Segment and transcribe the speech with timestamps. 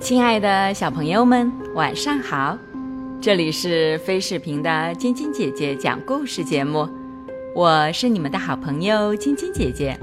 [0.00, 2.56] 亲爱的小朋友们，晚上好！
[3.20, 6.88] 这里是飞视频的晶晶姐姐讲故事节目，
[7.54, 9.94] 我是你们的好朋友晶晶姐姐。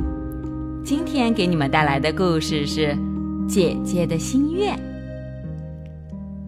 [0.86, 2.96] 今天给你们带来的故事是
[3.48, 4.76] 《姐姐的心愿》。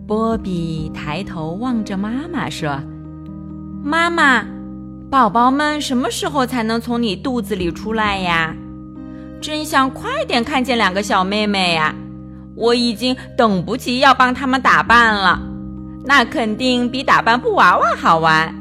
[0.05, 2.79] 波比抬头望着妈妈说
[3.83, 4.45] ：“妈妈，
[5.09, 8.55] 宝宝们什么时候才能从你肚子里出来呀？
[9.41, 11.93] 真想快点看见两个小妹妹呀！”
[12.59, 15.39] 我已经等不及要帮他们打扮了，
[16.05, 18.53] 那肯定比打扮布娃娃好玩。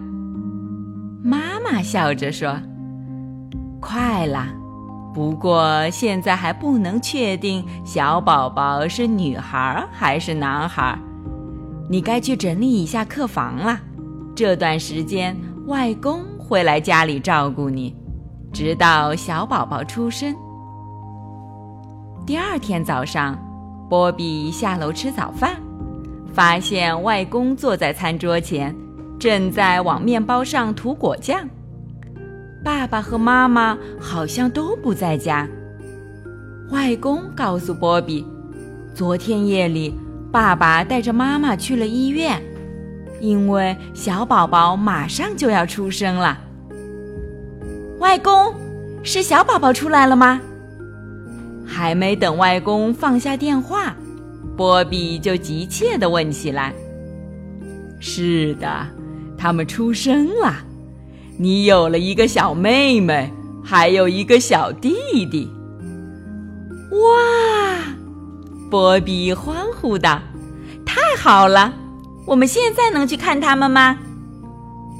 [1.21, 2.57] 妈妈笑着说
[3.83, 4.47] ：“快了，
[5.13, 10.97] 不过现在还不能确定小宝宝是女孩还是男孩。
[11.91, 13.81] 你该去整理一下客房了。
[14.37, 17.97] 这段时间，外公会来家里照顾你，
[18.53, 20.33] 直到小宝宝出生。”
[22.25, 23.37] 第二天早上。
[23.89, 25.57] 波比下楼吃早饭，
[26.33, 28.75] 发现外公坐在餐桌前，
[29.19, 31.49] 正在往面包上涂果酱。
[32.65, 35.49] 爸爸和妈妈好像都不在家。
[36.71, 38.27] 外公告诉波比，
[38.95, 39.95] 昨天夜里
[40.31, 42.43] 爸爸带着妈妈去了医院，
[43.21, 46.39] 因为小宝宝马上就要出生了。
[48.01, 48.53] 外公，
[49.03, 50.41] 是小宝宝出来了吗？
[51.69, 53.95] 还没等外公放下电话，
[54.57, 56.73] 波比就急切地问起来
[58.01, 58.87] ：“是的，
[59.37, 60.65] 他们出生了，
[61.37, 63.31] 你有了一个小妹妹，
[63.63, 64.95] 还有一个小弟
[65.31, 65.51] 弟。”
[66.91, 67.85] 哇！
[68.71, 70.21] 波比欢呼道
[70.87, 71.75] ：“太好了！
[72.27, 73.99] 我们现在能去看他们吗？”“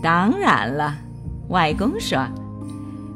[0.03, 0.95] 当然了。”
[1.49, 2.19] 外公说，“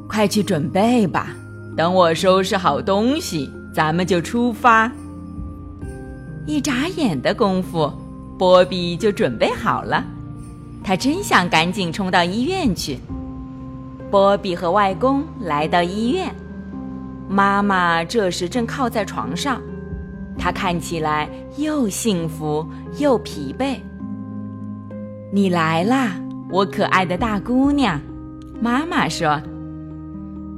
[0.08, 1.28] 快去准备吧。”
[1.76, 4.90] 等我收拾好东西，咱们就出发。
[6.46, 7.90] 一眨眼的功夫，
[8.38, 10.04] 波比就准备好了。
[10.84, 12.98] 他真想赶紧冲到医院去。
[14.10, 16.34] 波比和外公来到医院，
[17.28, 19.60] 妈妈这时正靠在床上，
[20.36, 22.66] 她看起来又幸福
[22.98, 23.76] 又疲惫。
[25.32, 27.98] 你来啦，我可爱的大姑娘，
[28.60, 29.40] 妈妈说。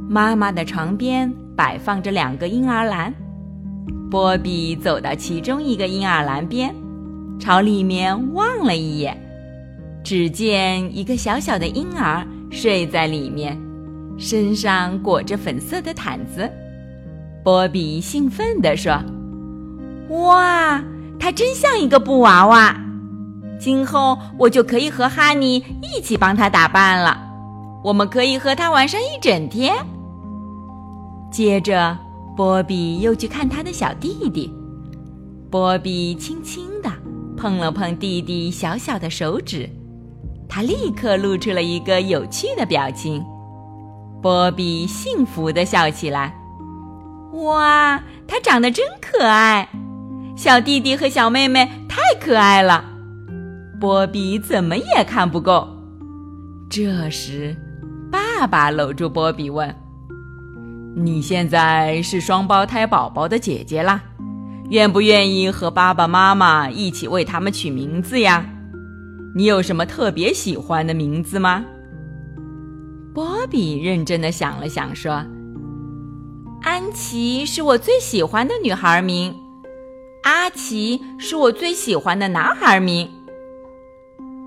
[0.09, 3.13] 妈妈的床边摆放着两个婴儿篮，
[4.11, 6.75] 波比走到其中一个婴儿篮边，
[7.39, 9.17] 朝里面望了一眼，
[10.05, 13.59] 只见一个小小的婴儿睡在里面，
[14.19, 16.49] 身上裹着粉色的毯子。
[17.43, 19.03] 波比兴奋地说
[20.11, 20.83] ：“哇，
[21.19, 22.77] 他真像一个布娃娃！
[23.59, 27.19] 今后我就可以和哈尼一起帮他打扮了，
[27.85, 29.75] 我们可以和他玩上一整天。”
[31.31, 31.97] 接着，
[32.37, 34.53] 波比又去看他的小弟弟。
[35.51, 36.91] 波比轻轻地
[37.37, 39.71] 碰了碰弟弟小小的手指，
[40.49, 43.25] 他立刻露出了一个有趣的表情。
[44.21, 46.35] 波比幸福地笑起来
[47.45, 49.69] ：“哇，他长得真可爱！
[50.37, 52.85] 小弟弟和小妹妹太可爱了，
[53.79, 55.69] 波比怎么也看不够。”
[56.71, 57.57] 这时，
[58.37, 59.73] 爸爸搂住波比问。
[60.97, 64.03] 你现在是双胞胎宝宝的姐姐啦，
[64.71, 68.45] 愿不愿意和爸爸妈妈一起为他们取名字呀？
[69.37, 71.65] 你有什么特别喜欢的名字吗？
[73.15, 75.25] 波比认真的想了想，说
[76.63, 79.33] ：“安琪是我最喜欢的女孩名，
[80.25, 83.09] 阿奇是我最喜欢的男孩名。”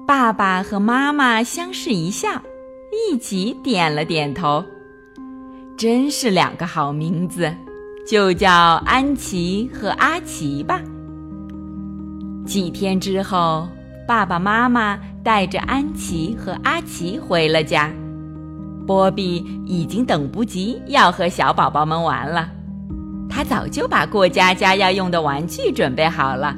[0.06, 2.42] 爸爸和妈妈相视一笑，
[3.10, 4.64] 一起点了点头。
[5.78, 7.54] 真是两个好名字，
[8.08, 8.52] 就叫
[8.86, 10.82] 安琪和阿奇吧。
[12.46, 13.68] 几天之后，
[14.08, 17.92] 爸爸妈妈带着安琪和阿奇回了家。
[18.88, 22.50] 波比已经等不及要和小宝宝们玩了，
[23.30, 26.56] 他早就把过家家要用的玩具准备好了。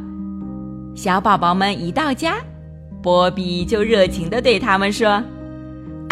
[0.96, 2.36] 小宝宝们一到家，
[3.02, 5.22] 波比就热情地对他们说：“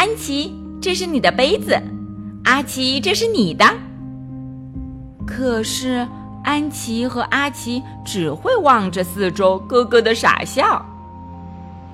[0.07, 1.77] 安琪，这是你的杯子。”
[2.45, 3.65] 阿奇，这是你的。
[5.25, 6.07] 可是
[6.45, 10.83] 安琪和阿奇只会望着四周，咯咯的傻笑。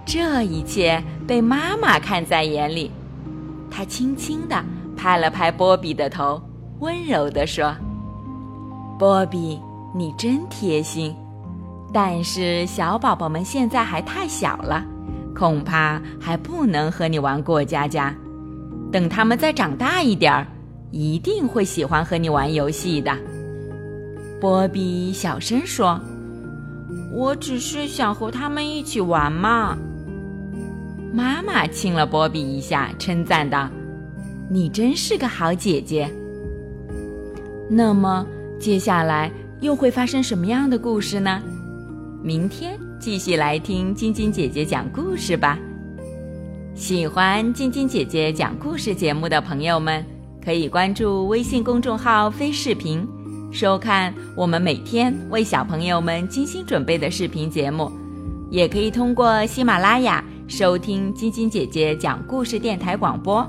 [0.06, 2.92] 这一切被妈妈看在眼里，
[3.71, 4.63] 她轻轻地
[4.95, 6.39] 拍了拍波比的头，
[6.81, 7.75] 温柔地说
[9.00, 9.59] ：“波比，
[9.95, 11.16] 你真贴心。
[11.92, 14.86] 但是小宝宝们现在还太小了，
[15.44, 18.16] 恐怕还不能和你玩过家家。”
[18.94, 20.48] 等他们再长大一点儿，
[20.90, 23.13] 一定会喜欢和你玩游戏的。
[24.40, 26.00] 波比小声说
[27.12, 29.78] ：“我只是想和他们一起玩嘛。
[31.12, 33.69] 妈妈亲了波比一下，称赞道
[34.50, 36.10] ：“你真是个好姐姐。”
[37.69, 38.25] 那么
[38.57, 39.30] 接下来
[39.60, 41.42] 又会发生什么样的故事呢？
[42.24, 45.60] 明天继续来听晶晶姐姐讲故事吧。
[46.74, 50.06] 喜欢晶晶姐姐讲故事节目的朋友们，
[50.42, 53.06] 可以关注微信公众号“飞视频”，
[53.52, 57.92] 收看我们每天为小朋友们精心准备的视频节目。
[58.50, 63.46] 也可以通过喜马拉雅收听晶晶姐姐讲故事电台广播。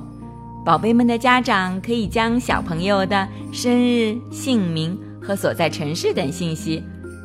[0.66, 6.82] 宝贝们的家长可以将小朋友的生日、姓名和所在城市等信息，